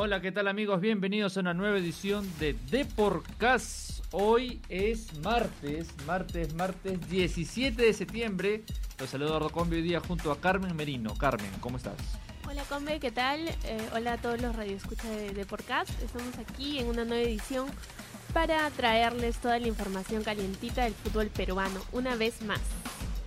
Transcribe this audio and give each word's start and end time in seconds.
Hola, 0.00 0.20
¿qué 0.20 0.30
tal 0.30 0.46
amigos? 0.46 0.80
Bienvenidos 0.80 1.36
a 1.36 1.40
una 1.40 1.54
nueva 1.54 1.76
edición 1.76 2.24
de 2.38 2.54
Deporcast. 2.70 4.04
Hoy 4.12 4.60
es 4.68 5.18
martes, 5.24 5.88
martes, 6.06 6.54
martes 6.54 7.10
17 7.10 7.82
de 7.82 7.92
septiembre. 7.92 8.62
Los 9.00 9.10
saludo 9.10 9.36
Eduardo 9.36 9.50
hoy 9.56 9.82
día 9.82 9.98
junto 9.98 10.30
a 10.30 10.40
Carmen 10.40 10.76
Merino. 10.76 11.16
Carmen, 11.16 11.50
¿cómo 11.58 11.78
estás? 11.78 11.96
Hola 12.48 12.62
Combe, 12.68 13.00
¿qué 13.00 13.10
tal? 13.10 13.40
Eh, 13.48 13.88
hola 13.92 14.12
a 14.12 14.18
todos 14.18 14.40
los 14.40 14.54
radioescuchas 14.54 15.10
de 15.16 15.32
Deporcast. 15.32 15.90
Estamos 16.00 16.38
aquí 16.38 16.78
en 16.78 16.86
una 16.86 17.04
nueva 17.04 17.24
edición 17.24 17.66
para 18.32 18.70
traerles 18.70 19.38
toda 19.38 19.58
la 19.58 19.66
información 19.66 20.22
calientita 20.22 20.84
del 20.84 20.94
fútbol 20.94 21.26
peruano, 21.26 21.80
una 21.90 22.14
vez 22.14 22.40
más. 22.42 22.60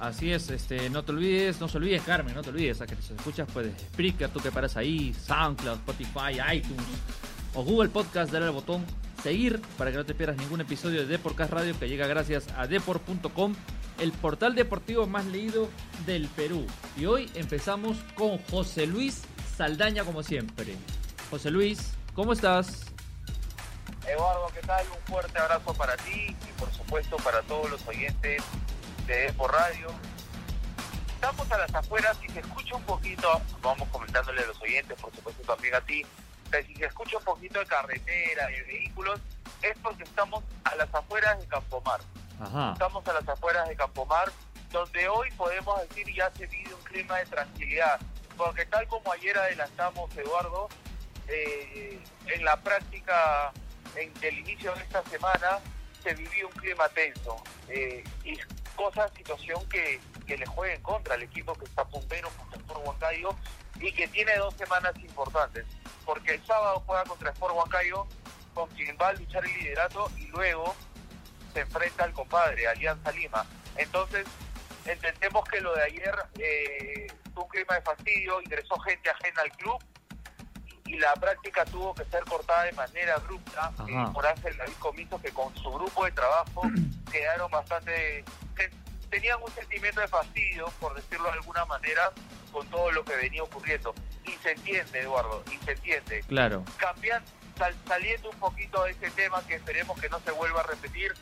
Así 0.02 0.34
es, 0.34 0.50
este, 0.50 0.90
no 0.90 1.04
te 1.04 1.12
olvides, 1.12 1.62
no 1.62 1.68
se 1.68 1.78
olvides, 1.78 2.02
Carmen, 2.02 2.34
no 2.34 2.41
te 2.41 2.50
olvides, 2.50 2.82
a 2.82 2.88
que 2.88 2.96
nos 2.96 3.12
escuchas, 3.12 3.48
pues, 3.54 3.68
Spreaker, 3.94 4.30
tú 4.30 4.40
que 4.40 4.52
paras 4.52 4.76
ahí, 4.76 5.14
SoundCloud, 5.14 5.76
Spotify, 5.76 6.41
iTunes 6.55 6.84
o 7.54 7.64
Google 7.64 7.90
Podcast, 7.90 8.32
dale 8.32 8.48
al 8.48 8.52
botón 8.52 8.84
seguir 9.22 9.62
para 9.77 9.91
que 9.91 9.98
no 9.98 10.04
te 10.04 10.16
pierdas 10.16 10.38
ningún 10.38 10.60
episodio 10.60 11.02
de 11.02 11.05
Deporcast 11.05 11.54
Radio 11.54 11.77
que 11.77 11.88
llega 11.88 12.08
gracias 12.08 12.48
a 12.58 12.66
Deport.com, 12.66 13.54
el 14.00 14.12
portal 14.14 14.55
deportivo 14.55 15.05
más 15.05 15.27
leído 15.27 15.70
del 16.08 16.27
Perú. 16.30 16.66
Y 16.98 17.05
hoy 17.05 17.30
empezamos 17.36 17.96
con 18.16 18.40
José 18.46 18.88
Luis 18.88 19.22
Saldaña, 19.55 20.04
como 20.04 20.24
siempre. 20.24 20.77
José 21.30 21.52
Luis, 21.52 21.94
¿cómo 22.16 22.34
estás? 22.34 22.88
Eduardo, 24.08 24.48
¿qué 24.52 24.66
tal? 24.66 24.84
Un 24.99 25.13
fuerte 25.13 25.38
abrazo 25.38 25.76
para 25.76 25.96
ti 25.98 26.36
y 26.49 26.60
por 26.60 26.74
supuesto 26.74 27.18
para 27.18 27.44
todos 27.44 27.70
los 27.70 27.88
oyentes 27.88 28.41
de 29.12 29.34
por 29.34 29.51
radio. 29.51 29.87
Estamos 31.15 31.51
a 31.51 31.57
las 31.57 31.76
afueras 31.76 32.17
y 32.23 32.29
se 32.29 32.40
escucha 32.40 32.76
un 32.76 32.84
poquito, 32.84 33.41
vamos 33.62 33.87
comentándole 33.90 34.41
a 34.41 34.48
los 34.48 34.59
oyentes, 34.62 34.99
por 34.99 35.13
supuesto 35.13 35.43
también 35.43 35.76
a 35.76 35.81
ti, 35.81 36.03
que 36.51 36.63
si 36.63 36.76
se 36.76 36.85
escucha 36.85 37.18
un 37.18 37.23
poquito 37.23 37.59
de 37.59 37.65
carretera, 37.65 38.48
de 38.48 38.63
vehículos, 38.63 39.20
es 39.62 39.77
porque 39.84 40.03
estamos 40.03 40.43
a 40.63 40.76
las 40.76 40.93
afueras 40.93 41.40
de 41.40 41.48
Campomar. 41.48 41.99
Ajá. 42.40 42.71
Estamos 42.73 43.07
a 43.07 43.13
las 43.13 43.27
afueras 43.27 43.68
de 43.68 43.76
Campomar, 43.76 44.31
donde 44.71 45.07
hoy 45.09 45.29
podemos 45.31 45.79
decir 45.87 46.07
ya 46.15 46.31
se 46.31 46.48
vive 46.48 46.73
un 46.73 46.81
clima 46.84 47.18
de 47.18 47.25
tranquilidad, 47.25 47.99
porque 48.37 48.65
tal 48.65 48.87
como 48.87 49.12
ayer 49.12 49.37
adelantamos, 49.37 50.09
Eduardo, 50.18 50.70
eh, 51.27 52.01
en 52.27 52.46
la 52.46 52.57
práctica 52.57 53.51
en 53.96 54.12
el 54.21 54.40
inicio 54.40 54.73
de 54.73 54.81
esta 54.81 55.03
semana 55.03 55.59
se 56.01 56.13
vivió 56.15 56.48
un 56.48 56.53
clima 56.53 56.87
tenso 56.90 57.43
eh, 57.68 58.03
y 58.23 58.37
cosa, 58.82 59.07
situación 59.15 59.68
que, 59.70 59.99
que 60.26 60.37
le 60.37 60.46
juega 60.46 60.74
en 60.74 60.82
contra 60.82 61.13
al 61.13 61.21
equipo 61.21 61.54
que 61.54 61.65
está 61.65 61.85
puntero 61.85 62.29
Sport 62.51 62.85
Huancayo 62.85 63.29
y 63.79 63.91
que 63.91 64.07
tiene 64.07 64.35
dos 64.38 64.53
semanas 64.56 64.94
importantes, 64.97 65.66
porque 66.06 66.35
el 66.35 66.46
sábado 66.46 66.81
juega 66.85 67.03
contra 67.03 67.31
Sport 67.31 67.56
Huancayo 67.56 68.07
con 68.53 68.68
quien 68.69 68.97
va 69.00 69.09
a 69.09 69.13
luchar 69.13 69.46
el 69.46 69.53
liderato 69.59 70.09
y 70.18 70.28
luego 70.28 70.75
se 71.53 71.62
enfrenta 71.62 72.06
al 72.06 72.13
compadre, 72.13 72.68
Alianza 72.68 73.12
Lima. 73.12 73.46
Entonces, 73.75 74.25
entendemos 74.85 75.47
que 75.47 75.62
lo 75.62 75.75
de 75.75 75.84
ayer 75.84 76.16
eh, 76.40 77.07
fue 77.34 77.44
un 77.44 77.50
clima 77.50 77.75
de 77.75 77.81
fastidio, 77.81 78.41
ingresó 78.41 78.79
gente 78.79 79.09
ajena 79.09 79.41
al 79.44 79.52
club 79.52 79.81
y 80.85 80.97
la 80.97 81.13
práctica 81.13 81.63
tuvo 81.66 81.94
que 81.94 82.03
ser 82.06 82.24
cortada 82.25 82.63
de 82.63 82.74
manera 82.74 83.16
abrupta 83.16 83.72
eh, 83.88 84.06
por 84.13 84.25
Ángel 84.25 84.57
David 84.57 84.74
Comiso, 84.79 85.22
que 85.22 85.31
con 85.31 85.56
su 85.56 85.72
grupo 85.72 86.03
de 86.06 86.12
trabajo 86.12 86.63
quedaron 87.12 87.50
bastante... 87.52 88.25
tenían 89.09 89.41
un 89.44 89.52
sentimiento 89.52 90.00
de 90.02 90.07
fastidio, 90.07 90.68
por 90.80 90.94
decirlo 90.96 91.25
de 91.25 91.34
alguna 91.34 91.66
manera, 91.66 92.12
con 92.52 92.68
todo 92.69 92.92
lo 92.92 93.03
que 93.03 93.16
venía 93.16 93.44
ocurriendo. 93.44 93.94
Y 94.25 94.31
se 94.44 94.52
entiende, 94.52 95.00
Eduardo, 95.02 95.44
y 95.52 95.58
se 95.66 95.72
entiende. 95.72 96.24
Claro. 96.28 96.64
Cambian, 96.78 97.24
sal- 97.58 97.75
saliendo 97.88 98.30
un 98.30 98.40
poquito 98.40 98.84
de 98.84 98.92
ese 98.92 99.12
tema 99.12 99.46
que 99.48 99.56
esperemos 99.56 100.00
que 100.00 100.09
no 100.09 100.20
se 100.22 100.31
vuelva 100.31 100.62
a 100.62 100.64
repetir, 100.64 101.14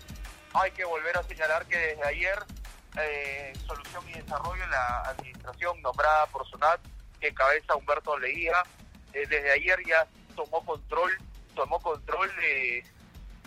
hay 0.53 0.72
que 0.72 0.84
volver 0.86 1.18
a 1.18 1.24
señalar 1.24 1.66
que 1.66 1.78
desde 1.78 2.03
ayer 2.08 2.40
eh, 3.00 3.53
Solución 3.66 4.08
y 4.09 4.14
Desarrollo, 4.14 4.66
la 4.68 5.02
administración 5.09 5.82
nombrada 5.82 6.26
por 6.28 6.48
SUNAT, 6.48 6.80
que 7.20 7.34
cabeza 7.34 7.76
Humberto 7.76 8.18
Leía, 8.18 8.53
eh, 9.14 9.26
desde 9.28 9.52
ayer 9.52 9.80
ya 9.88 10.08
tomó 10.36 10.64
control, 10.66 11.12
tomó 11.56 11.80
control 11.80 12.30
de, 12.38 12.84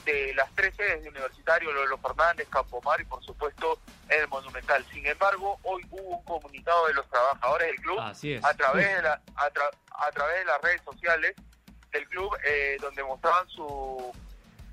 de 0.04 0.34
las 0.34 0.50
tres 0.54 0.74
sedes 0.76 1.02
de 1.02 1.08
Universitario, 1.10 1.72
Lolo 1.72 1.96
Fernández, 1.98 2.48
Campomar 2.48 3.00
y 3.00 3.04
por 3.04 3.22
supuesto 3.24 3.78
el 4.08 4.26
Monumental. 4.28 4.84
Sin 4.92 5.06
embargo, 5.06 5.58
hoy 5.62 5.82
hubo 5.90 6.16
un 6.18 6.24
comunicado 6.24 6.86
de 6.88 6.94
los 6.94 7.08
trabajadores 7.08 7.68
del 7.68 7.76
club 7.76 7.98
Así 8.00 8.32
es. 8.34 8.44
a 8.44 8.54
través 8.54 8.96
de 8.96 9.02
la, 9.02 9.20
a, 9.36 9.50
tra- 9.50 9.70
a 9.90 10.10
través 10.10 10.38
de 10.38 10.44
las 10.44 10.60
redes 10.62 10.82
sociales 10.82 11.34
del 11.92 12.08
club 12.08 12.34
eh, 12.44 12.76
donde 12.80 13.02
mostraban 13.04 13.48
su 13.48 14.12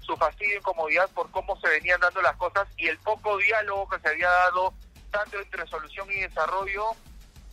su 0.01 0.17
fastidio 0.17 0.55
y 0.55 0.57
incomodidad 0.57 1.07
por 1.11 1.29
cómo 1.29 1.59
se 1.61 1.69
venían 1.69 1.99
dando 2.01 2.19
las 2.23 2.35
cosas 2.37 2.67
y 2.77 2.87
el 2.87 2.97
poco 2.97 3.37
diálogo 3.37 3.87
que 3.89 3.99
se 3.99 4.09
había 4.09 4.27
dado 4.29 4.73
tanto 5.11 5.39
entre 5.39 5.67
solución 5.67 6.09
y 6.11 6.21
desarrollo 6.21 6.85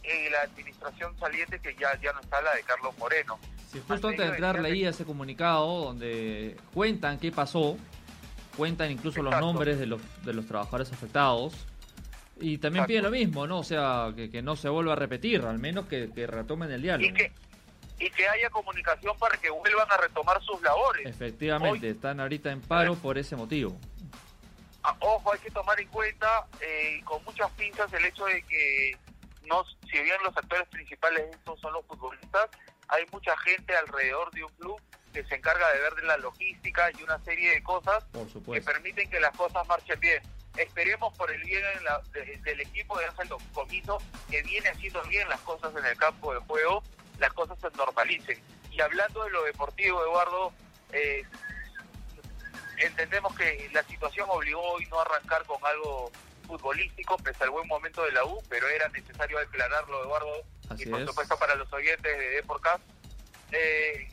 y 0.03 0.31
la 0.31 0.41
administración 0.42 1.19
saliente 1.19 1.60
que 1.60 1.75
ya 1.75 1.94
ya 2.00 2.15
no 2.15 2.20
está 2.20 2.41
la 2.41 2.54
de 2.54 2.62
Carlos 2.62 2.97
Moreno. 2.97 3.38
Sí, 3.71 3.82
justo 3.87 4.09
antes 4.09 4.25
de 4.25 4.32
entrar 4.32 4.60
leí 4.60 4.84
ese 4.84 5.04
comunicado 5.04 5.84
donde 5.84 6.56
cuentan 6.72 7.19
qué 7.19 7.32
pasó, 7.32 7.77
cuentan 8.56 8.91
incluso 8.91 9.22
los 9.22 9.38
nombres 9.41 9.78
de 9.78 9.87
los, 9.87 10.00
de 10.25 10.32
los 10.32 10.47
trabajadores 10.47 10.93
afectados 10.93 11.54
y 12.41 12.59
también 12.59 12.84
Exacto. 12.84 12.87
piden 12.88 13.04
lo 13.04 13.10
mismo, 13.10 13.47
¿no? 13.47 13.59
O 13.59 13.65
sea, 13.65 14.12
que, 14.15 14.31
que 14.31 14.43
no 14.43 14.56
se 14.56 14.69
vuelva 14.69 14.93
a 14.93 14.97
repetir, 14.97 15.43
al 15.44 15.59
menos 15.59 15.87
que, 15.87 16.10
que 16.15 16.27
retomen 16.27 16.71
el 16.71 16.82
diálogo. 16.82 17.09
y 17.09 17.12
que 17.12 17.32
y 17.99 18.10
que 18.10 18.28
haya 18.28 18.50
comunicación 18.50 19.16
para 19.19 19.38
que 19.38 19.49
vuelvan 19.49 19.91
a 19.91 19.97
retomar 19.97 20.43
sus 20.43 20.60
labores. 20.60 21.06
Efectivamente, 21.06 21.87
Hoy- 21.87 21.93
están 21.94 22.21
ahorita 22.21 22.50
en 22.53 22.60
paro 22.60 22.94
por 22.94 23.16
ese 23.16 23.37
motivo. 23.37 23.75
Ah, 24.83 24.94
ojo, 25.00 25.33
hay 25.33 25.38
que 25.38 25.50
tomar 25.50 25.81
en 25.81 25.88
cuenta 25.88 26.47
eh, 26.60 27.00
con 27.04 27.25
muchas 27.25 27.50
pinzas 27.53 27.91
el 27.94 28.04
hecho 28.04 28.27
de 28.27 28.43
que, 28.43 28.93
no, 29.47 29.65
si 29.91 29.98
bien 29.98 30.16
los 30.22 30.37
actores 30.37 30.69
principales 30.69 31.25
de 31.25 31.31
esto 31.31 31.56
son 31.56 31.72
los 31.72 31.87
futbolistas, 31.87 32.48
hay 32.88 33.04
mucha 33.12 33.36
gente 33.38 33.76
alrededor 33.76 34.30
de 34.32 34.44
un 34.44 34.52
club 34.54 34.80
que 35.12 35.24
se 35.24 35.34
encarga 35.36 35.72
de 35.72 35.80
ver 35.80 35.94
de 35.94 36.02
la 36.02 36.16
logística 36.19 36.91
y 36.98 37.02
una 37.02 37.19
serie 37.24 37.50
de 37.54 37.62
cosas 37.62 38.04
que 38.54 38.60
permiten 38.62 39.08
que 39.10 39.19
las 39.20 39.34
cosas 39.36 39.66
marchen 39.66 39.98
bien. 40.00 40.22
Esperemos 40.56 41.16
por 41.16 41.30
el 41.30 41.42
bien 41.42 41.62
en 41.76 41.84
la- 41.84 42.00
de- 42.12 42.36
del 42.38 42.60
equipo 42.60 42.98
de 42.98 43.06
Ángel 43.06 43.28
Comiso, 43.52 43.98
que 44.30 44.42
viene 44.42 44.69
haciendo 44.69 45.02
bien 45.04 45.28
las 45.28 45.41
cosas 45.41 45.74
en 45.76 45.84
el 45.84 45.97
campo 45.97 46.32
de 46.34 46.41
juego, 46.41 46.82
las 47.19 47.32
cosas 47.32 47.58
se 47.60 47.70
normalicen. 47.76 48.42
Y 48.70 48.80
hablando 48.80 49.24
de 49.24 49.30
lo 49.30 49.42
deportivo, 49.44 50.03
Eduardo, 50.03 50.53
eh, 50.92 51.24
entendemos 52.78 53.34
que 53.36 53.68
la 53.72 53.82
situación 53.84 54.26
obligó 54.30 54.60
hoy 54.72 54.86
no 54.86 55.00
arrancar 55.00 55.44
con 55.47 55.64
algo 55.64 56.10
futbolístico, 56.47 57.16
pese 57.18 57.44
al 57.44 57.50
buen 57.50 57.66
momento 57.66 58.03
de 58.04 58.12
la 58.12 58.24
U, 58.24 58.42
pero 58.48 58.68
era 58.68 58.88
necesario 58.91 59.38
aclararlo, 59.38 60.03
Eduardo, 60.04 60.42
Así 60.71 60.84
y 60.84 60.87
por 60.87 61.00
es. 61.00 61.09
supuesto 61.09 61.38
para 61.38 61.54
los 61.54 61.72
oyentes 61.72 62.19
de 62.19 62.31
Deporcast. 62.31 62.82
Eh, 63.53 64.09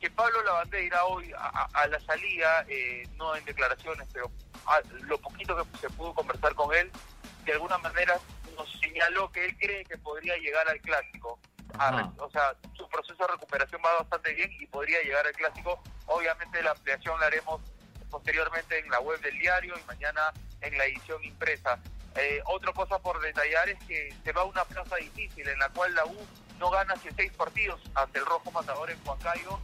que 0.00 0.10
Pablo 0.10 0.42
Lavandera 0.42 0.82
irá 0.82 1.04
hoy 1.04 1.32
a, 1.36 1.86
la 1.88 2.00
salida, 2.00 2.64
eh, 2.68 3.08
no 3.16 3.34
en 3.34 3.44
declaraciones, 3.44 4.06
pero 4.12 4.30
a 4.66 4.80
lo 5.04 5.18
poquito 5.18 5.56
que 5.56 5.78
se 5.78 5.88
pudo 5.90 6.12
conversar 6.12 6.54
con 6.54 6.74
él, 6.74 6.90
de 7.44 7.52
alguna 7.52 7.78
manera 7.78 8.18
nos 8.56 8.70
señaló 8.80 9.30
que 9.30 9.44
él 9.44 9.56
cree 9.58 9.84
que 9.84 9.96
podría 9.98 10.36
llegar 10.36 10.68
al 10.68 10.80
clásico. 10.80 11.38
A 11.78 12.10
o 12.18 12.30
sea, 12.30 12.54
su 12.74 12.88
proceso 12.88 13.22
de 13.26 13.32
recuperación 13.32 13.80
va 13.84 13.98
bastante 14.00 14.32
bien 14.34 14.50
y 14.60 14.66
podría 14.66 15.02
llegar 15.02 15.26
al 15.26 15.32
clásico. 15.32 15.82
Obviamente 16.06 16.62
la 16.62 16.70
ampliación 16.70 17.18
la 17.20 17.26
haremos 17.26 17.60
posteriormente 18.10 18.78
en 18.78 18.90
la 18.90 19.00
web 19.00 19.20
del 19.20 19.38
diario 19.38 19.74
y 19.78 19.86
mañana 19.86 20.32
en 20.60 20.76
la 20.78 20.86
edición 20.86 21.22
impresa. 21.24 21.78
Eh, 22.18 22.40
otra 22.46 22.72
cosa 22.72 22.98
por 22.98 23.20
detallar 23.20 23.68
es 23.68 23.78
que 23.86 24.14
se 24.24 24.32
va 24.32 24.42
a 24.42 24.44
una 24.44 24.64
plaza 24.64 24.96
difícil 24.96 25.46
en 25.48 25.58
la 25.58 25.68
cual 25.70 25.94
la 25.94 26.04
U 26.06 26.16
no 26.58 26.70
gana 26.70 26.94
hace 26.94 27.10
seis 27.14 27.32
partidos 27.32 27.80
ante 27.94 28.18
el 28.18 28.26
Rojo 28.26 28.50
Matador 28.50 28.90
en 28.90 28.98
Huancayo. 29.04 29.58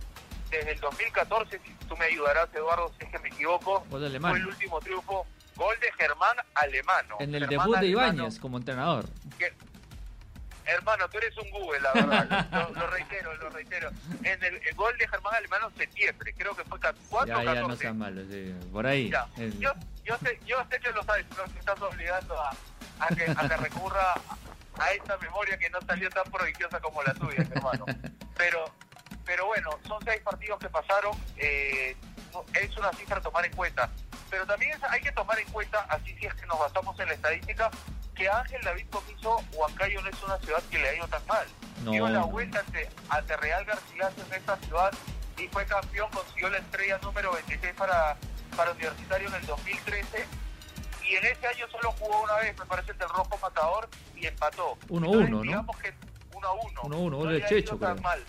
Desde 0.51 0.73
el 0.73 0.81
2014, 0.81 1.59
si 1.65 1.73
tú 1.89 1.97
me 1.97 2.05
ayudarás, 2.05 2.49
Eduardo, 2.55 2.93
si 2.99 3.07
es 3.07 3.11
que 3.11 3.19
me 3.21 3.29
equivoco, 3.29 3.87
fue 4.31 4.39
el 4.39 4.47
último 4.47 4.81
triunfo. 4.81 5.27
Gol 5.57 5.79
de 5.81 5.91
Germán 5.93 6.37
Alemano. 6.55 7.17
En 7.21 7.35
el 7.35 7.47
Germán 7.47 7.67
debut 7.67 7.79
de 7.81 7.87
Ibáñez 7.87 8.39
como 8.39 8.57
entrenador. 8.59 9.05
que- 9.39 9.53
hermano, 10.67 11.09
tú 11.09 11.19
eres 11.19 11.37
un 11.38 11.50
Google, 11.50 11.81
la 11.81 11.93
verdad. 11.93 12.47
lo, 12.53 12.81
lo 12.81 12.87
reitero, 12.88 13.35
lo 13.37 13.50
reitero. 13.50 13.91
En 14.25 14.43
el, 14.44 14.55
el 14.67 14.75
gol 14.75 14.97
de 14.99 15.09
Germán 15.09 15.35
Alemano 15.35 15.69
en 15.69 15.76
septiembre, 15.76 16.35
creo 16.37 16.55
que 16.56 16.64
fue 16.64 16.79
4 17.11 17.26
Ya, 17.26 17.43
ya 17.43 17.55
14. 17.55 17.69
no 17.69 17.76
sean 17.76 17.99
malos, 17.99 18.26
sí, 18.31 18.55
por 18.73 18.87
ahí. 18.87 19.11
Ya. 19.11 19.26
El- 19.37 19.59
Yo, 19.59 19.73
yo, 20.05 20.17
sé, 20.19 20.38
yo 20.47 20.56
sé 20.70 20.79
que 20.81 20.91
lo 20.93 21.03
sabes, 21.05 21.26
te 21.29 21.59
estás 21.59 21.81
obligando 21.81 22.41
a, 22.41 22.50
a 23.00 23.09
que, 23.09 23.25
a 23.25 23.49
que 23.49 23.56
recurra 23.56 24.14
a 24.79 24.91
esta 24.93 25.17
memoria 25.19 25.56
que 25.59 25.69
no 25.70 25.81
salió 25.82 26.09
tan 26.11 26.25
prodigiosa 26.31 26.81
como 26.81 27.03
la 27.03 27.12
tuya, 27.15 27.47
hermano. 27.55 27.85
Pero, 28.37 28.65
pero 29.25 29.47
bueno, 29.47 29.70
son 29.87 30.03
seis 30.05 30.20
partidos 30.23 30.58
que 30.58 30.69
pasaron, 30.69 31.17
eh, 31.37 31.94
es 32.61 32.76
una 32.76 32.91
cifra 32.94 33.19
a 33.19 33.20
tomar 33.20 33.44
en 33.44 33.53
cuenta. 33.55 33.88
Pero 34.31 34.44
también 34.47 34.76
hay 34.88 35.00
que 35.00 35.12
tomar 35.12 35.38
en 35.38 35.47
cuenta, 35.53 35.81
así 35.91 36.12
si 36.19 36.26
es 36.26 36.35
que 36.35 36.47
nos 36.47 36.58
basamos 36.58 36.99
en 36.99 37.06
la 37.08 37.15
estadística, 37.15 37.70
que 38.14 38.29
Ángel 38.29 38.61
David 38.62 38.87
Comiso, 38.91 39.43
Huancayo 39.55 40.03
no 40.03 40.09
es 40.09 40.23
una 40.23 40.38
ciudad 40.38 40.62
que 40.70 40.79
le 40.79 40.88
ha 40.88 40.94
ido 40.97 41.09
tan 41.09 41.26
mal. 41.26 41.47
No, 41.85 41.93
Dio 41.93 42.09
la 42.09 42.25
vuelta 42.25 42.61
ante, 42.61 42.88
ante 43.09 43.37
Real 43.38 43.64
Garcilaso 43.64 44.23
en 44.26 44.35
esta 44.35 44.56
ciudad 44.59 44.93
y 45.38 45.49
fue 45.49 45.64
campeón, 45.67 46.11
consiguió 46.11 46.50
la 46.50 46.59
estrella 46.59 46.99
número 47.03 47.32
26 47.32 47.75
para, 47.75 48.17
para 48.56 48.73
Universitario 48.73 49.29
en 49.29 49.35
el 49.35 49.47
2013 49.47 50.26
y 51.09 51.17
en 51.17 51.25
ese 51.25 51.47
año 51.47 51.67
solo 51.70 51.93
jugó 51.99 52.23
una 52.23 52.37
vez, 52.37 52.56
me 52.59 52.67
parece, 52.67 52.93
el 52.93 53.09
Rojo 53.09 53.38
Matador 53.41 53.88
y 54.15 54.26
empató. 54.26 54.79
1-1, 54.88 55.29
¿no? 55.29 55.41
Digamos 55.43 55.76
que 55.79 55.93
1-1. 56.32 56.75
1-1, 56.75 57.17
gol 57.17 57.32
de 57.32 57.47
Checho, 57.47 57.76
tan 57.76 58.00
mal. 58.03 58.23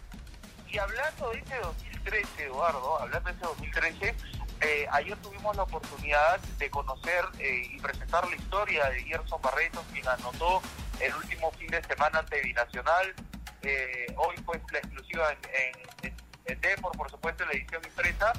Y 0.67 0.77
hablando 0.79 1.29
de 1.29 1.39
ese 1.39 1.57
2013, 1.59 2.45
Eduardo, 2.45 2.99
hablando 2.99 3.29
de 3.29 3.35
ese 3.35 3.45
2013, 3.45 4.15
eh, 4.63 4.87
ayer 4.91 5.17
tuvimos 5.17 5.55
la 5.55 5.63
oportunidad 5.63 6.39
de 6.39 6.69
conocer 6.69 7.25
eh, 7.39 7.67
y 7.69 7.79
presentar 7.79 8.27
la 8.29 8.35
historia 8.35 8.89
de 8.89 9.03
Gerson 9.03 9.41
Barreto, 9.41 9.83
quien 9.91 10.07
anotó 10.07 10.61
el 10.99 11.13
último 11.15 11.51
fin 11.51 11.67
de 11.67 11.83
semana 11.83 12.19
ante 12.19 12.41
Binacional. 12.41 13.13
Eh, 13.61 14.07
hoy 14.15 14.35
fue 14.45 14.61
la 14.71 14.79
exclusiva 14.79 15.31
en, 15.31 15.75
en, 16.03 16.19
en, 16.45 16.81
por 16.81 17.11
supuesto, 17.11 17.43
en 17.43 17.49
la 17.49 17.55
edición 17.55 17.81
impresa. 17.83 18.31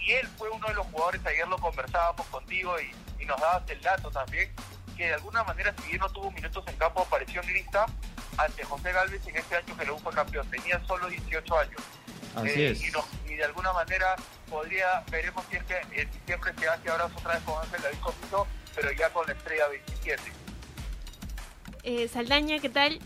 Y 0.00 0.12
él 0.12 0.26
fue 0.38 0.48
uno 0.48 0.66
de 0.68 0.74
los 0.74 0.86
jugadores, 0.86 1.20
ayer 1.26 1.46
lo 1.46 1.58
conversábamos 1.58 2.26
contigo 2.28 2.74
y, 2.80 3.22
y 3.22 3.26
nos 3.26 3.38
dabas 3.40 3.68
el 3.68 3.80
dato 3.82 4.10
también, 4.10 4.54
que 4.96 5.08
de 5.08 5.14
alguna 5.14 5.44
manera, 5.44 5.74
si 5.78 5.88
bien 5.88 5.98
no 5.98 6.08
tuvo 6.08 6.30
minutos 6.30 6.64
en 6.68 6.76
campo, 6.76 7.02
apareció 7.02 7.42
en 7.42 7.52
lista 7.52 7.86
ante 8.38 8.64
José 8.64 8.92
Galvez 8.92 9.26
en 9.26 9.36
este 9.36 9.56
año 9.56 9.76
que 9.76 9.84
lo 9.84 9.98
fue 9.98 10.12
campeón. 10.12 10.48
Tenía 10.48 10.80
solo 10.86 11.08
18 11.08 11.58
años. 11.58 11.82
Así 12.36 12.48
Eh, 12.50 12.70
es. 12.70 12.82
Y, 12.88 12.90
no- 12.92 13.04
y 13.28 13.34
de 13.34 13.44
alguna 13.44 13.72
manera 13.72 14.14
podría, 14.48 15.02
veremos 15.10 15.44
si 15.50 15.56
es 15.56 15.64
que 15.64 15.80
en 16.00 16.10
diciembre 16.10 16.52
se 16.58 16.68
hace 16.68 16.90
abrazo 16.90 17.12
otra 17.18 17.34
vez 17.34 17.42
con 17.44 17.60
Ángel 17.62 17.82
David 17.82 17.98
Comiso, 17.98 18.46
pero 18.74 18.92
ya 18.92 19.10
con 19.10 19.26
la 19.26 19.32
estrella 19.32 19.68
27. 19.68 20.22
Eh, 21.82 22.08
Saldaña, 22.08 22.58
¿qué 22.58 22.68
tal? 22.68 22.98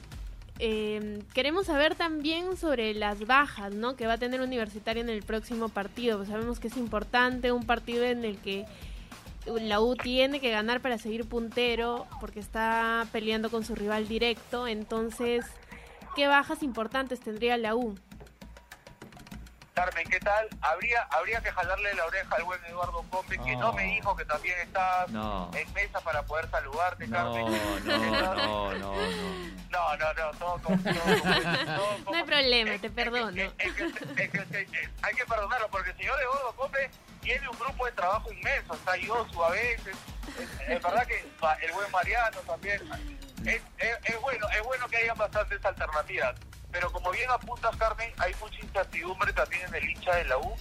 Eh, 0.59 1.23
queremos 1.33 1.67
saber 1.67 1.95
también 1.95 2.57
sobre 2.57 2.93
las 2.95 3.27
bajas, 3.27 3.73
¿no? 3.75 3.97
Que 3.97 4.07
va 4.07 4.15
a 4.15 4.19
tener 4.19 4.41
Universitario 4.41 5.03
en 5.03 5.09
el 5.09 5.23
próximo 5.23 5.69
partido. 5.69 6.19
Pues 6.19 6.29
sabemos 6.29 6.61
que 6.61 6.69
es 6.69 6.77
importante, 6.77 7.53
un 7.53 7.65
partido 7.65 8.05
en 8.05 8.25
el 8.25 8.37
que 8.39 8.67
la 9.47 9.81
U 9.81 9.97
tiene 9.97 10.39
que 10.41 10.51
ganar 10.51 10.81
para 10.81 10.99
seguir 10.99 11.27
puntero, 11.27 12.07
porque 12.21 12.41
está 12.41 13.07
peleando 13.13 13.51
con 13.51 13.65
su 13.65 13.75
rival 13.75 14.07
directo. 14.07 14.67
Entonces, 14.67 15.47
¿qué 16.15 16.27
bajas 16.27 16.63
importantes 16.63 17.21
tendría 17.21 17.57
la 17.57 17.75
U? 17.75 17.95
Carmen, 19.81 20.07
¿qué 20.11 20.21
tal? 20.21 20.47
Habría 20.61 21.03
habría 21.11 21.41
que 21.41 21.51
jalarle 21.53 21.95
la 21.95 22.05
oreja 22.05 22.37
al 22.37 22.45
buen 22.45 22.63
Eduardo 22.67 23.03
Combe, 23.09 23.39
que 23.39 23.57
no 23.57 23.69
No. 23.69 23.73
me 23.73 23.85
dijo 23.85 24.15
que 24.15 24.27
también 24.27 24.59
está 24.61 25.07
No. 25.09 25.51
en 25.55 25.73
mesa 25.73 26.01
para 26.03 26.23
poder 26.23 26.51
saludarte, 26.51 27.07
No, 27.07 27.17
Carmen. 27.17 27.47
no, 27.87 27.89
no, 28.35 28.75
no, 28.75 28.75
no. 28.75 29.61
No, 29.71 29.97
no, 29.97 30.13
no, 30.15 30.31
todo 30.39 30.61
con... 30.63 30.83
todo 30.83 30.93
todo 30.93 32.05
con- 32.05 32.05
No 32.13 32.15
hay 32.15 32.25
problema, 32.25 32.75
es- 32.75 32.81
te 32.83 32.91
perdono. 32.91 33.41
es- 33.41 33.53
es 33.59 34.69
hay 35.03 35.15
que 35.15 35.25
perdonarlo 35.27 35.69
porque 35.71 35.91
el 35.91 35.97
señor 35.97 36.21
Eduardo 36.21 36.53
Combe 36.57 36.91
tiene 37.23 37.49
un 37.49 37.59
grupo 37.59 37.87
de 37.87 37.93
trabajo 37.93 38.31
inmenso, 38.33 38.75
está 38.75 38.97
Yosu 38.99 39.43
a 39.43 39.51
veces, 39.51 39.97
es, 40.69 40.83
verdad 40.83 41.07
que 41.07 41.21
el 41.65 41.73
buen 41.73 41.91
Mariano 41.91 42.37
también, 42.41 42.83
es, 43.47 43.63
es- 43.79 43.99
es 44.05 44.21
bueno, 44.21 44.47
es 44.51 44.63
bueno 44.63 44.87
que 44.89 44.97
haya 44.99 45.15
bastantes 45.15 45.65
alternativas, 45.65 46.37
pero 46.73 46.91
como 46.93 47.11
bien 47.11 47.31
apuntas 47.31 47.75
Carmen, 47.77 48.13
hay 48.19 48.35
mucha 48.41 48.59
incertidumbre 48.61 49.33
también 49.33 49.63
en 49.69 49.75
el 49.75 49.91
hincha 49.91 50.15
de 50.17 50.25
la 50.25 50.39
U 50.39 50.55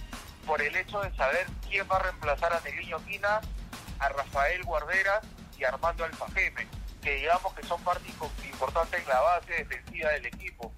por 0.46 0.60
el 0.62 0.74
hecho 0.74 1.00
de 1.00 1.14
saber 1.16 1.46
quién 1.68 1.86
va 1.90 1.96
a 1.96 2.02
reemplazar 2.02 2.52
a 2.52 2.60
Neliño 2.60 2.98
Quina, 3.04 3.40
a 3.98 4.08
Rafael 4.08 4.62
Guardera 4.64 5.20
y 5.58 5.64
a 5.64 5.68
Armando 5.68 6.04
Alfajeme, 6.04 6.66
que 7.02 7.16
digamos 7.16 7.54
que 7.54 7.62
son 7.66 7.82
parte 7.84 8.08
impo- 8.08 8.30
importante 8.44 8.96
en 8.96 9.06
la 9.08 9.20
base 9.20 9.52
defensiva 9.52 10.10
del 10.10 10.26
equipo. 10.26 10.72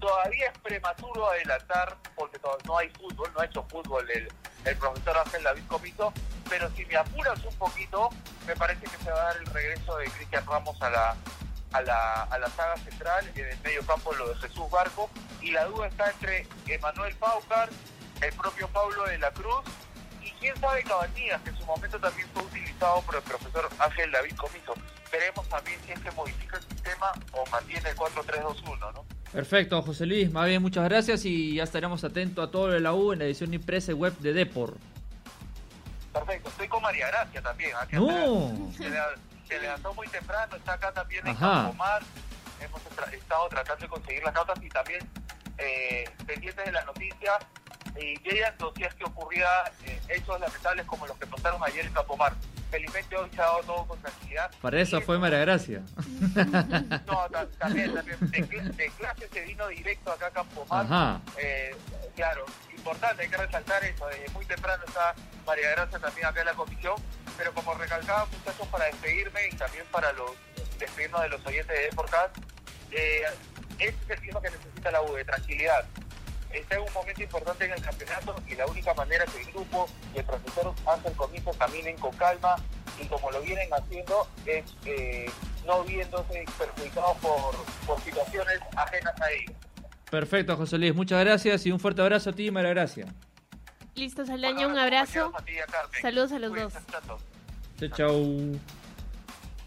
Todavía 0.00 0.46
es 0.48 0.58
prematuro 0.58 1.30
adelantar, 1.30 1.96
porque 2.16 2.40
no 2.64 2.76
hay 2.78 2.88
fútbol, 2.90 3.30
no 3.34 3.40
ha 3.40 3.44
hecho 3.44 3.62
fútbol 3.68 4.10
el, 4.10 4.28
el 4.64 4.76
profesor 4.76 5.16
Ángel 5.18 5.44
David 5.44 5.62
Comito, 5.68 6.12
pero 6.48 6.68
si 6.74 6.84
me 6.86 6.96
apuras 6.96 7.38
un 7.44 7.54
poquito, 7.56 8.08
me 8.46 8.56
parece 8.56 8.80
que 8.86 8.96
se 9.04 9.10
va 9.10 9.20
a 9.20 9.24
dar 9.26 9.36
el 9.36 9.46
regreso 9.46 9.96
de 9.98 10.06
Cristian 10.10 10.44
Ramos 10.46 10.80
a 10.82 10.90
la, 10.90 11.16
a 11.72 11.80
la, 11.82 12.22
a 12.24 12.38
la 12.38 12.48
saga 12.50 12.76
central, 12.78 13.30
en 13.34 13.46
el 13.46 13.58
medio 13.60 13.84
campo 13.86 14.12
lo 14.14 14.28
de 14.28 14.34
Jesús 14.36 14.70
Barco, 14.70 15.10
y 15.40 15.50
la 15.50 15.64
duda 15.66 15.88
está 15.88 16.10
entre 16.10 16.46
Emanuel 16.66 17.14
Paucar, 17.16 17.68
el 18.20 18.32
propio 18.34 18.68
Pablo 18.68 19.04
de 19.04 19.18
la 19.18 19.30
Cruz, 19.32 19.62
y 20.22 20.30
quién 20.32 20.54
sabe 20.60 20.82
Cabañas, 20.84 21.40
que 21.42 21.50
en 21.50 21.56
su 21.56 21.64
momento 21.64 21.98
también 21.98 22.28
fue 22.32 22.42
utilizado 22.44 23.02
por 23.02 23.16
el 23.16 23.22
profesor 23.22 23.68
Ángel 23.78 24.10
David 24.12 24.36
Comito. 24.36 24.74
Veremos 25.10 25.48
también 25.48 25.78
si 25.84 25.92
es 25.92 26.00
que 26.00 26.10
modifica 26.12 26.56
el 26.56 26.62
sistema 26.62 27.12
o 27.32 27.44
mantiene 27.50 27.90
el 27.90 27.96
4-3-2-1, 27.96 28.92
¿no? 28.94 29.04
Perfecto, 29.32 29.82
José 29.82 30.06
Luis. 30.06 30.30
Más 30.30 30.46
bien, 30.46 30.62
muchas 30.62 30.84
gracias 30.84 31.24
y 31.24 31.56
ya 31.56 31.64
estaremos 31.64 32.04
atentos 32.04 32.46
a 32.46 32.50
todo 32.50 32.68
lo 32.68 32.74
de 32.74 32.80
la 32.80 32.92
U 32.92 33.12
en 33.12 33.18
la 33.18 33.24
edición 33.24 33.52
impresa 33.54 33.90
y 33.90 33.94
web 33.94 34.16
de 34.18 34.32
Depor. 34.32 34.76
Perfecto, 36.12 36.50
estoy 36.50 36.68
con 36.68 36.82
María 36.82 37.08
Gracia 37.08 37.42
también. 37.42 37.70
que 37.88 37.96
No. 37.96 38.52
Se, 39.52 39.54
le- 39.54 39.58
se 39.58 39.60
levantó 39.62 39.94
muy 39.94 40.08
temprano, 40.08 40.56
está 40.56 40.72
acá 40.74 40.92
también 40.92 41.26
en. 41.26 41.34
Campomar. 41.36 42.02
Hemos 42.60 42.80
tra- 42.96 43.12
estado 43.12 43.48
tratando 43.48 43.82
de 43.82 43.88
conseguir 43.88 44.22
las 44.22 44.34
notas 44.34 44.62
y 44.62 44.68
también 44.68 45.08
eh, 45.58 46.04
pendientes 46.26 46.64
de 46.64 46.72
la 46.72 46.84
noticia. 46.84 47.38
Y 47.96 48.16
si 48.16 48.38
es 48.84 48.94
que 48.94 49.04
ocurría 49.04 49.48
eh, 49.84 50.00
hechos 50.08 50.40
lamentables 50.40 50.86
como 50.86 51.06
los 51.06 51.18
que 51.18 51.26
pasaron 51.26 51.62
ayer 51.64 51.84
en 51.86 51.92
Campomar. 51.92 52.32
Felizmente 52.70 53.14
hoy 53.16 53.28
se 53.34 53.40
ha 53.42 53.44
dado 53.44 53.60
todo 53.64 53.86
con 53.86 54.00
tranquilidad. 54.00 54.50
Para 54.62 54.80
eso 54.80 54.96
Y 54.98 55.02
fue 55.02 55.18
María 55.18 55.40
Gracia. 55.40 55.82
No, 57.06 57.28
ta- 57.30 57.46
también, 57.58 57.92
también. 57.94 58.18
De, 58.20 58.48
cl- 58.48 58.72
de 58.76 58.90
clase 58.92 59.28
se 59.30 59.40
vino 59.42 59.66
directo 59.68 60.10
acá 60.12 60.26
a 60.28 60.30
Campomar. 60.30 60.86
Ajá. 60.86 61.20
Eh, 61.36 61.76
claro, 62.16 62.46
importante, 62.74 63.24
hay 63.24 63.28
que 63.28 63.36
resaltar 63.36 63.84
eso. 63.84 64.06
Desde 64.06 64.28
muy 64.30 64.46
temprano 64.46 64.82
está 64.86 65.14
María 65.46 65.70
Gracia 65.70 65.98
también 65.98 66.26
acá 66.26 66.40
en 66.40 66.46
la 66.46 66.54
comisión. 66.54 66.94
Pero 67.36 67.52
como 67.54 67.74
recalcaba, 67.74 68.26
muchachos, 68.26 68.68
para 68.68 68.86
despedirme 68.86 69.48
y 69.50 69.56
también 69.56 69.84
para 69.90 70.12
los 70.12 70.32
despedirnos 70.78 71.22
de 71.22 71.28
los 71.28 71.46
oyentes 71.46 71.76
de 71.76 71.84
Deporcast, 71.84 72.36
eh, 72.90 73.22
este 73.78 74.04
es 74.04 74.10
el 74.10 74.20
clima 74.20 74.40
que 74.40 74.50
necesita 74.50 74.90
la 74.90 75.02
U, 75.02 75.14
de 75.14 75.24
tranquilidad. 75.24 75.84
Está 76.52 76.74
en 76.74 76.82
un 76.82 76.92
momento 76.92 77.22
importante 77.22 77.64
en 77.64 77.72
el 77.72 77.80
campeonato 77.80 78.36
y 78.46 78.54
la 78.54 78.66
única 78.66 78.92
manera 78.94 79.24
que 79.24 79.40
el 79.40 79.52
grupo 79.52 79.88
y 80.14 80.18
el 80.18 80.24
profesor 80.24 80.74
Ángel 80.86 81.12
Comiso 81.14 81.50
caminen 81.52 81.96
con 81.96 82.14
calma 82.16 82.56
y 83.00 83.06
como 83.06 83.30
lo 83.30 83.40
vienen 83.40 83.68
haciendo 83.72 84.28
es 84.44 84.64
eh, 84.84 85.30
no 85.66 85.82
viéndose 85.84 86.44
perjudicados 86.58 87.16
por, 87.18 87.56
por 87.86 88.00
situaciones 88.02 88.60
ajenas 88.76 89.20
a 89.20 89.30
ellos. 89.30 89.56
Perfecto, 90.10 90.56
José 90.56 90.76
Luis. 90.76 90.94
Muchas 90.94 91.20
gracias 91.24 91.64
y 91.64 91.72
un 91.72 91.80
fuerte 91.80 92.02
abrazo 92.02 92.30
a 92.30 92.32
ti, 92.34 92.50
María 92.50 92.70
Gracia. 92.70 93.06
Listo, 93.94 94.24
Saldaña, 94.24 94.66
un 94.66 94.78
abrazo. 94.78 95.32
a 95.36 95.42
ti 95.44 95.52
y 95.52 95.58
a. 95.58 95.66
Saludos 96.00 96.32
a 96.32 96.38
los 96.38 96.50
Cuídense, 96.50 96.78
dos. 96.78 96.86
chato. 96.86 97.18
Chau, 97.78 97.88
chau. 97.90 98.60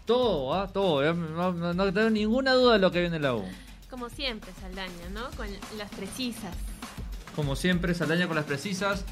Todo, 0.04 0.54
¿ah? 0.54 0.68
Todo. 0.72 1.14
No, 1.14 1.52
no- 1.52 1.74
no 1.74 1.92
tengo 1.92 2.10
ninguna 2.10 2.52
duda 2.52 2.74
de 2.74 2.78
lo 2.80 2.90
que 2.90 3.00
viene 3.00 3.16
en 3.16 3.22
la 3.22 3.34
U. 3.34 3.44
Como 3.90 4.08
siempre, 4.08 4.52
Saldaña, 4.60 5.08
¿no? 5.12 5.30
Con 5.36 5.48
las 5.78 5.90
precisas. 5.90 6.54
Como 7.34 7.54
siempre, 7.56 7.94
Saldaña 7.94 8.26
con 8.26 8.36
las 8.36 8.44
precisas. 8.44 9.04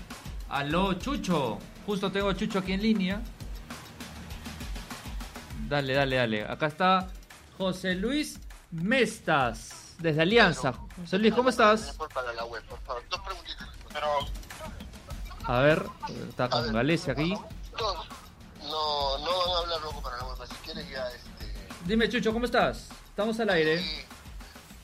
Aló, 0.49 0.95
Chucho. 0.95 1.59
Justo 1.87 2.11
tengo 2.11 2.29
a 2.31 2.37
Chucho 2.37 2.59
aquí 2.59 2.73
en 2.73 2.83
línea. 2.83 3.21
Dale, 5.69 5.95
dale, 5.95 6.17
dale. 6.17 6.43
Acá 6.45 6.67
está 6.67 7.09
José 7.59 7.95
Luis 7.95 8.39
Mestas, 8.71 9.95
desde 9.99 10.23
Alianza. 10.23 10.73
José 11.01 11.19
Luis, 11.19 11.35
¿cómo 11.35 11.49
estás? 11.49 11.97
Para 12.13 12.33
la 12.33 12.45
web, 12.45 12.63
por 12.65 12.79
favor. 12.81 13.03
Dos 13.11 13.21
preguntitas. 13.21 13.69
Pero 13.93 14.07
A 15.47 15.59
ver, 15.61 15.87
está 16.29 16.49
con 16.49 16.73
Galecia 16.73 17.13
aquí. 17.13 17.35
dos. 17.79 17.97
No, 18.63 19.19
no 19.19 19.39
van 19.39 19.51
a 19.51 19.59
hablar 19.59 19.81
luego 19.83 20.03
para 20.03 20.17
la 20.17 20.25
web. 20.25 20.39
Si 20.49 20.55
quieres 20.57 20.89
ya, 20.91 21.07
este... 21.09 21.69
Dime, 21.85 22.09
Chucho, 22.09 22.33
¿cómo 22.33 22.47
estás? 22.47 22.89
Estamos 23.11 23.39
al 23.41 23.51
aire. 23.51 23.79
Sí. 23.79 24.05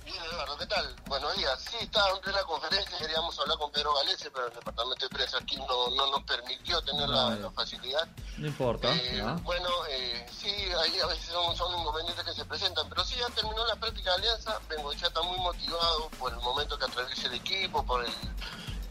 Bien, 0.05 0.23
Eduardo, 0.33 0.59
¿qué 0.59 0.67
tal? 0.67 0.95
Buenos 1.07 1.35
días. 1.37 1.59
Sí, 1.63 1.77
estaba 1.81 2.11
en 2.11 2.21
plena 2.21 2.43
conferencia, 2.43 2.99
queríamos 2.99 3.39
hablar 3.39 3.57
con 3.59 3.73
Pedro 3.73 3.95
Galese, 3.95 4.31
pero 4.31 4.49
el 4.49 4.53
departamento 4.55 5.09
de 5.09 5.09
prensa 5.09 5.39
aquí 5.39 5.57
no, 5.57 5.91
no 5.97 6.11
nos 6.11 6.23
permitió 6.25 6.83
tener 6.83 7.09
la, 7.09 7.31
la 7.37 7.51
facilidad. 7.53 8.07
No 8.37 8.47
importa. 8.47 8.95
Eh, 8.95 9.23
bueno, 9.43 9.69
eh, 9.89 10.27
sí, 10.31 10.49
ahí 10.49 11.01
a 11.01 11.07
veces 11.07 11.25
son, 11.27 11.57
son 11.57 11.81
inconvenientes 11.81 12.25
que 12.25 12.35
se 12.35 12.45
presentan, 12.45 12.89
pero 12.89 13.03
sí, 13.05 13.15
ya 13.19 13.29
terminó 13.35 13.67
la 13.67 13.77
práctica 13.77 14.11
de 14.11 14.17
alianza. 14.17 14.61
Vengo 14.69 14.93
ya 14.93 15.07
está 15.07 15.23
muy 15.23 15.39
motivado 15.39 16.11
por 16.19 16.33
el 16.33 16.41
momento 16.41 16.79
que 16.79 16.85
atraviesa 16.85 17.29
el 17.29 17.35
equipo, 17.35 17.85
por 17.85 18.05
el 18.05 18.13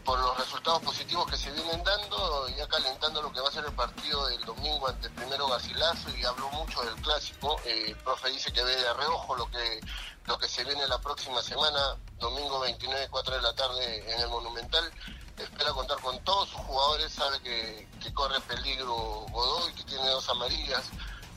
por 0.04 0.18
los 0.18 0.36
resultados 0.38 0.82
positivos 0.82 1.30
que 1.30 1.36
se 1.36 1.50
vienen 1.52 1.82
dando, 1.84 2.48
ya 2.48 2.66
calentando 2.68 3.22
lo 3.22 3.32
que 3.32 3.40
va 3.40 3.48
a 3.48 3.52
ser 3.52 3.64
el 3.64 3.74
partido 3.74 4.26
del 4.28 4.44
domingo 4.44 4.88
ante 4.88 5.08
el 5.08 5.14
primero 5.14 5.48
Garcilaso 5.48 6.08
y 6.16 6.24
habló 6.24 6.48
mucho 6.50 6.82
del 6.82 6.94
clásico. 6.96 7.56
Eh, 7.64 7.86
el 7.88 7.96
profe 7.96 8.30
dice 8.30 8.52
que 8.52 8.62
ve 8.62 8.74
de 8.74 8.92
reojo 8.94 9.36
lo 9.36 9.50
que 9.50 9.80
lo 10.26 10.38
que 10.38 10.48
se 10.48 10.62
viene 10.64 10.86
la 10.86 11.00
próxima 11.00 11.42
semana, 11.42 11.96
domingo 12.18 12.60
29, 12.60 13.08
4 13.10 13.34
de 13.34 13.42
la 13.42 13.54
tarde 13.54 14.12
en 14.12 14.20
el 14.20 14.28
Monumental. 14.28 14.92
Espera 15.36 15.72
contar 15.72 15.98
con 16.00 16.22
todos 16.22 16.50
sus 16.50 16.60
jugadores, 16.60 17.12
sabe 17.12 17.40
que, 17.40 18.12
corre 18.12 18.38
peligro 18.42 18.94
Godoy, 19.30 19.72
que 19.74 19.84
tiene 19.84 20.06
dos 20.08 20.28
amarillas, 20.28 20.84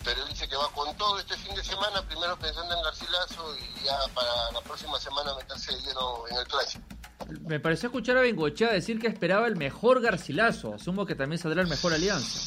pero 0.04 0.26
dice 0.26 0.48
que 0.48 0.58
va 0.58 0.70
con 0.74 0.96
todo 0.98 1.18
este 1.20 1.38
fin 1.38 1.56
de 1.56 1.64
semana, 1.64 2.02
primero 2.04 2.38
pensando 2.38 2.76
en 2.76 2.84
Garcilaso 2.84 3.56
y 3.58 3.84
ya 3.84 3.98
para 4.14 4.52
la 4.52 4.62
próxima 4.62 5.00
semana 5.00 5.34
meterse 5.36 5.74
de 5.74 5.82
lleno 5.82 6.28
en 6.30 6.38
el 6.38 6.48
clásico. 6.48 6.93
Me 7.42 7.60
pareció 7.60 7.88
escuchar 7.88 8.18
a 8.18 8.22
Bengochea 8.22 8.72
decir 8.72 9.00
que 9.00 9.08
esperaba 9.08 9.48
el 9.48 9.56
mejor 9.56 10.02
Garcilaso. 10.02 10.74
Asumo 10.74 11.06
que 11.06 11.16
también 11.16 11.40
saldrá 11.40 11.62
el 11.62 11.68
mejor 11.68 11.94
Alianza. 11.94 12.40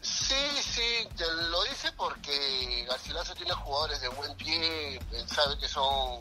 Sí, 0.00 0.34
sí, 0.60 1.08
lo 1.50 1.62
dice 1.64 1.92
porque 1.96 2.84
Garcilaso 2.88 3.34
tiene 3.34 3.52
jugadores 3.52 4.00
de 4.00 4.08
buen 4.08 4.34
pie, 4.36 5.00
sabe 5.26 5.58
que 5.58 5.68
son 5.68 6.18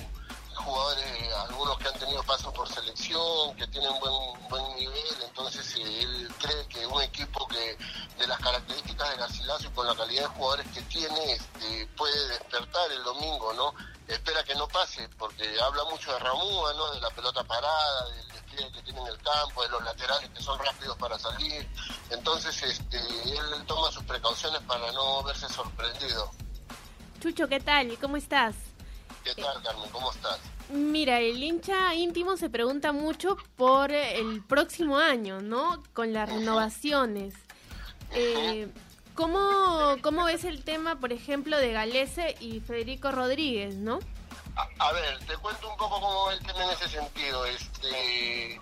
jugadores, 0.61 1.33
algunos 1.47 1.77
que 1.77 1.87
han 1.87 1.99
tenido 1.99 2.23
paso 2.23 2.53
por 2.53 2.67
selección, 2.67 3.55
que 3.55 3.67
tienen 3.67 3.91
buen 3.99 4.49
buen 4.49 4.75
nivel, 4.75 5.15
entonces 5.23 5.75
eh, 5.77 6.01
él 6.01 6.27
cree 6.39 6.67
que 6.67 6.85
un 6.85 7.01
equipo 7.01 7.47
que 7.47 7.77
de 8.17 8.27
las 8.27 8.39
características 8.39 9.09
de 9.09 9.17
Garcilaso 9.17 9.67
y 9.67 9.71
con 9.71 9.87
la 9.87 9.95
calidad 9.95 10.23
de 10.23 10.27
jugadores 10.27 10.67
que 10.73 10.81
tiene 10.83 11.33
este, 11.33 11.87
puede 11.97 12.27
despertar 12.29 12.91
el 12.91 13.03
domingo, 13.03 13.53
¿no? 13.53 13.73
Espera 14.07 14.43
que 14.43 14.53
no 14.55 14.67
pase, 14.67 15.07
porque 15.17 15.43
habla 15.61 15.85
mucho 15.85 16.11
de 16.11 16.19
Ramúa, 16.19 16.73
¿no? 16.73 16.91
De 16.91 16.99
la 16.99 17.09
pelota 17.11 17.43
parada, 17.43 18.09
del 18.09 18.27
despliegue 18.27 18.71
que 18.73 18.81
tiene 18.81 18.99
en 18.99 19.07
el 19.07 19.17
campo, 19.21 19.63
de 19.63 19.69
los 19.69 19.83
laterales 19.83 20.29
que 20.29 20.41
son 20.41 20.59
rápidos 20.59 20.97
para 20.97 21.17
salir, 21.17 21.67
entonces 22.09 22.61
este, 22.61 22.97
él 22.97 23.65
toma 23.67 23.91
sus 23.91 24.03
precauciones 24.03 24.61
para 24.63 24.91
no 24.91 25.23
verse 25.23 25.47
sorprendido. 25.47 26.31
Chucho, 27.21 27.47
¿qué 27.47 27.59
tal? 27.59 27.97
¿Cómo 27.99 28.17
estás? 28.17 28.55
¿Qué 29.23 29.35
tal, 29.35 29.61
Carmen? 29.61 29.89
¿Cómo 29.91 30.11
estás? 30.11 30.39
Mira, 30.69 31.19
el 31.19 31.43
hincha 31.43 31.93
íntimo 31.95 32.37
se 32.37 32.49
pregunta 32.49 32.91
mucho 32.91 33.37
por 33.55 33.91
el 33.91 34.43
próximo 34.43 34.97
año, 34.97 35.41
¿no? 35.41 35.83
Con 35.93 36.13
las 36.13 36.29
renovaciones. 36.29 37.33
Eh, 38.13 38.69
¿cómo, 39.13 39.97
¿Cómo 40.01 40.25
ves 40.25 40.43
el 40.45 40.63
tema, 40.63 40.99
por 40.99 41.11
ejemplo, 41.11 41.57
de 41.57 41.73
Galese 41.73 42.35
y 42.39 42.61
Federico 42.61 43.11
Rodríguez, 43.11 43.75
no? 43.75 43.99
A, 44.55 44.67
a 44.87 44.91
ver, 44.93 45.19
te 45.25 45.37
cuento 45.37 45.69
un 45.69 45.77
poco 45.77 45.99
cómo 45.99 46.25
va 46.25 46.33
el 46.33 46.39
tema 46.39 46.63
en 46.63 46.69
ese 46.71 46.89
sentido. 46.89 47.45
Este, 47.45 48.53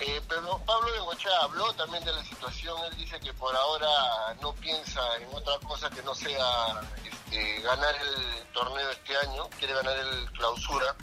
eh, 0.00 0.20
pero 0.28 0.58
Pablo 0.66 0.92
Bengochea 0.92 1.38
habló 1.42 1.72
también 1.74 2.02
de 2.04 2.12
la 2.12 2.24
situación. 2.24 2.76
Él 2.90 2.96
dice 2.96 3.20
que 3.20 3.32
por 3.34 3.54
ahora 3.54 4.34
no 4.40 4.52
piensa 4.54 5.00
en 5.18 5.28
otra 5.34 5.58
cosa 5.66 5.88
que 5.90 6.02
no 6.02 6.14
sea 6.14 6.80
este, 7.04 7.21
ganar 7.62 7.94
el 7.94 8.46
torneo 8.52 8.90
este 8.90 9.16
año. 9.16 9.48
Quiere 9.58 9.74
ganar 9.74 9.96
el 9.96 10.32
clausura 10.32 10.94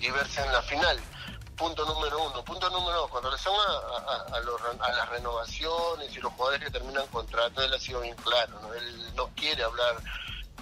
y 0.00 0.10
verse 0.10 0.40
en 0.42 0.52
la 0.52 0.62
final. 0.62 1.00
Punto 1.56 1.84
número 1.84 2.22
uno. 2.22 2.44
Punto 2.44 2.70
número 2.70 3.00
dos, 3.00 3.10
con 3.10 3.22
relación 3.22 3.54
a, 3.56 4.90
las 4.90 5.08
renovaciones 5.08 6.16
y 6.16 6.20
los 6.20 6.32
jugadores 6.34 6.62
que 6.62 6.70
terminan 6.70 7.06
contrato, 7.08 7.62
él 7.62 7.74
ha 7.74 7.78
sido 7.78 8.00
bien 8.00 8.14
claro. 8.16 8.74
Él 8.74 9.14
no 9.14 9.28
quiere 9.34 9.64
hablar 9.64 9.96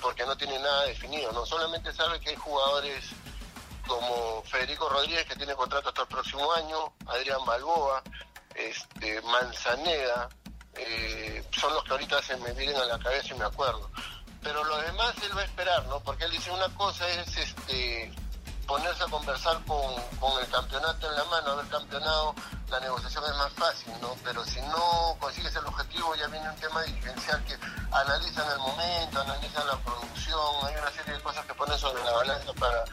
porque 0.00 0.24
no 0.24 0.36
tiene 0.36 0.58
nada 0.58 0.84
definido, 0.84 1.32
¿no? 1.32 1.44
Solamente 1.44 1.92
sabe 1.92 2.20
que 2.20 2.30
hay 2.30 2.36
jugadores 2.36 3.04
como 3.86 4.42
Federico 4.44 4.88
Rodríguez 4.88 5.26
que 5.26 5.36
tiene 5.36 5.54
contrato 5.54 5.88
hasta 5.88 6.02
el 6.02 6.08
próximo 6.08 6.52
año, 6.52 6.92
Adrián 7.06 7.44
Balboa, 7.44 8.02
este, 8.54 9.20
Manzaneda, 9.22 10.28
eh, 10.74 11.44
son 11.52 11.72
los 11.74 11.84
que 11.84 11.92
ahorita 11.92 12.22
se 12.22 12.36
me 12.38 12.52
vienen 12.52 12.76
a 12.76 12.84
la 12.84 12.98
cabeza 12.98 13.34
y 13.34 13.38
me 13.38 13.44
acuerdo. 13.44 13.90
Pero 14.46 14.62
los 14.62 14.80
demás 14.80 15.12
él 15.24 15.36
va 15.36 15.40
a 15.40 15.44
esperar, 15.44 15.84
¿no? 15.86 15.98
Porque 15.98 16.24
él 16.24 16.30
dice 16.30 16.52
una 16.52 16.68
cosa 16.76 17.04
es 17.08 17.36
este 17.36 18.12
ponerse 18.64 19.02
a 19.02 19.06
conversar 19.08 19.60
con, 19.64 19.92
con 20.20 20.40
el 20.40 20.48
campeonato 20.48 21.10
en 21.10 21.16
la 21.16 21.24
mano, 21.24 21.50
haber 21.50 21.66
campeonado, 21.66 22.32
la 22.68 22.78
negociación 22.78 23.24
es 23.24 23.36
más 23.38 23.52
fácil, 23.54 23.92
¿no? 24.00 24.14
Pero 24.22 24.44
si 24.44 24.60
no 24.60 25.16
consigues 25.18 25.54
el 25.56 25.66
objetivo, 25.66 26.14
ya 26.14 26.28
viene 26.28 26.48
un 26.48 26.56
tema 26.60 26.80
dirigencial 26.82 27.42
que 27.42 27.58
analizan 27.90 28.48
el 28.52 28.58
momento, 28.58 29.20
analizan 29.20 29.66
la 29.66 29.78
producción, 29.78 30.56
hay 30.62 30.76
una 30.76 30.92
serie 30.92 31.14
de 31.14 31.20
cosas 31.22 31.44
que 31.44 31.54
ponen 31.54 31.78
sobre 31.78 32.04
la 32.04 32.12
balanza 32.12 32.52
para, 32.52 32.84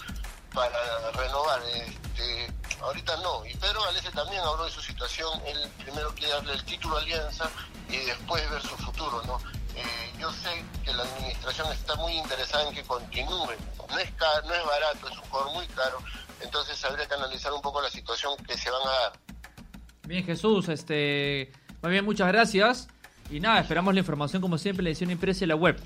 para 0.56 1.12
renovar. 1.12 1.62
Este, 1.68 2.52
ahorita 2.82 3.16
no. 3.18 3.46
Y 3.46 3.56
Pedro 3.58 3.84
también 4.14 4.42
habló 4.44 4.66
de 4.66 4.72
su 4.72 4.82
situación, 4.82 5.40
él 5.46 5.72
primero 5.84 6.14
quiere 6.16 6.34
darle 6.34 6.54
el 6.54 6.66
título 6.66 6.98
a 6.98 7.02
Alianza 7.02 7.50
y 7.90 7.98
después 7.98 8.50
ver 8.50 8.62
su 8.62 8.76
futuro, 8.78 9.22
¿no? 9.28 9.40
Eh, 9.76 10.12
yo 10.20 10.32
sé 10.32 10.64
que 10.86 10.94
la 10.94 11.04
administración 11.04 11.72
está 11.72 11.96
muy 11.96 12.14
interesada 12.14 12.68
en 12.70 12.76
que 12.76 12.84
continúe. 12.84 13.48
No 13.90 13.98
es, 14.00 14.12
ca- 14.12 14.42
no 14.46 14.54
es 14.54 14.66
barato, 14.66 15.08
es 15.10 15.18
un 15.18 15.24
jugador 15.30 15.54
muy 15.54 15.68
caro. 15.68 15.98
Entonces 16.42 16.84
habría 16.86 17.08
que 17.08 17.14
analizar 17.16 17.52
un 17.54 17.62
poco 17.62 17.82
la 17.82 17.90
situación 17.90 18.36
que 18.46 18.58
se 18.58 18.70
van 18.70 18.82
a 18.88 18.92
dar. 18.92 19.14
Bien, 20.06 20.24
Jesús, 20.26 20.68
este. 20.70 21.52
Muy 21.82 21.92
bien, 21.92 22.06
muchas 22.06 22.28
gracias. 22.28 22.88
Y 23.30 23.40
nada, 23.40 23.60
esperamos 23.62 23.94
la 23.94 24.00
información 24.02 24.42
como 24.42 24.58
siempre 24.58 24.82
en 24.82 24.86
la 24.86 24.90
edición 24.92 25.10
impresa 25.12 25.44
y 25.46 25.48
la 25.48 25.56
web. 25.56 25.82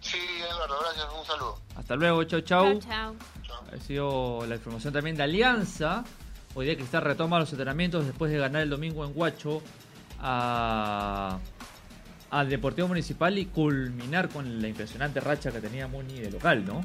Sí, 0.00 0.18
Eduardo, 0.50 0.78
gracias. 0.80 1.06
Un 1.18 1.24
saludo. 1.26 1.60
Hasta 1.76 1.96
luego, 1.96 2.24
chau, 2.24 2.40
chau. 2.40 2.78
Chao, 2.78 2.80
chao. 2.80 3.16
Chao. 3.46 3.64
Ha 3.74 3.80
sido 3.80 4.46
la 4.46 4.56
información 4.56 4.92
también 4.92 5.16
de 5.16 5.22
Alianza. 5.22 6.04
Hoy 6.54 6.66
día 6.66 6.76
Cristal 6.76 7.02
retoma 7.02 7.38
los 7.38 7.50
entrenamientos 7.52 8.04
después 8.06 8.30
de 8.32 8.38
ganar 8.38 8.62
el 8.62 8.70
domingo 8.70 9.04
en 9.04 9.12
Huacho 9.14 9.62
a, 10.20 11.38
al 12.30 12.48
Deportivo 12.48 12.88
Municipal 12.88 13.38
y 13.38 13.46
culminar 13.46 14.28
con 14.28 14.60
la 14.60 14.68
impresionante 14.68 15.20
racha 15.20 15.50
que 15.50 15.60
tenía 15.60 15.88
Muni 15.88 16.20
de 16.20 16.30
local, 16.30 16.64
¿no? 16.64 16.84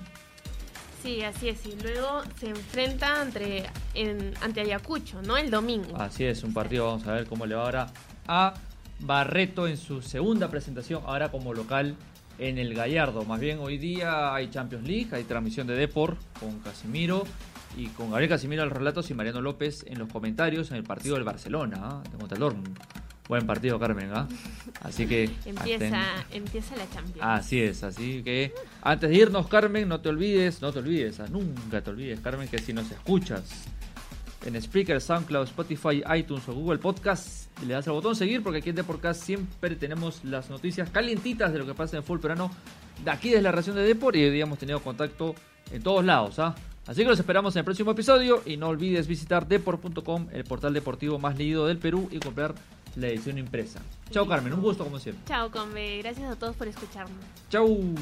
Sí, 1.01 1.21
así 1.21 1.49
es. 1.49 1.65
Y 1.65 1.75
luego 1.81 2.21
se 2.39 2.49
enfrenta 2.49 3.21
ante, 3.21 3.65
en, 3.93 4.33
ante 4.41 4.61
Ayacucho, 4.61 5.21
¿no? 5.21 5.35
El 5.35 5.51
domingo. 5.51 5.97
Así 5.97 6.23
es, 6.23 6.43
un 6.43 6.53
partido, 6.53 6.85
vamos 6.85 7.05
a 7.07 7.11
ver 7.11 7.27
cómo 7.27 7.45
le 7.45 7.55
va 7.55 7.63
ahora 7.63 7.87
a 8.25 8.53
Barreto 8.99 9.67
en 9.67 9.75
su 9.75 10.01
segunda 10.01 10.49
presentación, 10.49 11.03
ahora 11.05 11.29
como 11.29 11.53
local 11.53 11.97
en 12.39 12.57
el 12.57 12.73
Gallardo. 12.73 13.25
Más 13.25 13.41
bien 13.41 13.59
hoy 13.59 13.77
día 13.77 14.33
hay 14.33 14.49
Champions 14.49 14.87
League, 14.87 15.09
hay 15.11 15.25
transmisión 15.25 15.67
de 15.67 15.75
Depor 15.75 16.17
con 16.39 16.59
Casimiro 16.59 17.23
y 17.75 17.87
con 17.87 18.11
Gabriel 18.11 18.29
Casimiro 18.29 18.63
al 18.63 18.69
relatos 18.69 19.09
y 19.09 19.13
Mariano 19.13 19.41
López 19.41 19.83
en 19.87 19.99
los 19.99 20.07
comentarios 20.07 20.71
en 20.71 20.77
el 20.77 20.83
partido 20.83 21.15
del 21.15 21.25
Barcelona, 21.25 22.01
de 22.09 22.17
contra 22.17 22.35
el 22.35 22.39
Dortmund. 22.39 22.79
Buen 23.27 23.47
partido, 23.47 23.79
Carmen, 23.79 24.11
¿ah? 24.13 24.27
Así 24.81 25.07
que... 25.07 25.23
Empieza, 25.45 26.03
empieza 26.31 26.75
la 26.75 26.89
Champions. 26.89 27.21
Así 27.21 27.61
es, 27.61 27.83
así 27.83 28.21
que 28.21 28.53
antes 28.81 29.09
de 29.09 29.15
irnos, 29.15 29.47
Carmen, 29.47 29.87
no 29.87 30.01
te 30.01 30.09
olvides, 30.09 30.61
no 30.61 30.73
te 30.73 30.79
olvides, 30.79 31.19
ah, 31.19 31.27
nunca 31.29 31.81
te 31.81 31.89
olvides, 31.89 32.19
Carmen, 32.19 32.47
que 32.47 32.59
si 32.59 32.73
nos 32.73 32.91
escuchas 32.91 33.65
en 34.45 34.61
Spreaker, 34.61 34.99
SoundCloud, 34.99 35.45
Spotify, 35.45 36.03
iTunes 36.17 36.47
o 36.49 36.53
Google 36.53 36.79
Podcast, 36.79 37.47
le 37.65 37.73
das 37.73 37.87
al 37.87 37.93
botón 37.93 38.15
seguir 38.15 38.43
porque 38.43 38.59
aquí 38.59 38.69
en 38.69 38.75
The 38.75 38.83
Podcast 38.83 39.23
siempre 39.23 39.75
tenemos 39.75 40.23
las 40.25 40.49
noticias 40.49 40.89
calientitas 40.89 41.53
de 41.53 41.59
lo 41.59 41.65
que 41.65 41.73
pasa 41.73 41.95
en 41.95 42.01
el 42.01 42.03
fútbol 42.03 42.19
peruano 42.19 42.51
de 43.03 43.11
aquí 43.11 43.29
desde 43.29 43.41
la 43.41 43.51
región 43.51 43.75
de 43.75 43.83
Depor 43.83 44.15
y 44.15 44.23
hoy 44.23 44.31
día 44.31 44.43
hemos 44.43 44.59
tenido 44.59 44.81
contacto 44.81 45.35
en 45.71 45.81
todos 45.81 46.03
lados, 46.03 46.39
¿ah? 46.39 46.55
Así 46.85 47.03
que 47.03 47.07
los 47.07 47.19
esperamos 47.19 47.55
en 47.55 47.59
el 47.59 47.65
próximo 47.65 47.91
episodio 47.91 48.41
y 48.45 48.57
no 48.57 48.67
olvides 48.67 49.07
visitar 49.07 49.47
depor.com, 49.47 50.27
el 50.33 50.43
portal 50.43 50.73
deportivo 50.73 51.17
más 51.17 51.37
leído 51.37 51.65
del 51.65 51.77
Perú 51.77 52.09
y 52.11 52.19
comprar 52.19 52.53
la 52.95 53.07
edición 53.07 53.37
impresa. 53.37 53.79
Chao 54.11 54.27
Carmen, 54.27 54.53
un 54.53 54.61
gusto 54.61 54.83
como 54.83 54.99
siempre. 54.99 55.23
Chao, 55.25 55.49
Conve. 55.49 55.99
Gracias 55.99 56.31
a 56.31 56.35
todos 56.35 56.55
por 56.55 56.67
escucharnos. 56.67 57.17
Chau. 57.49 57.95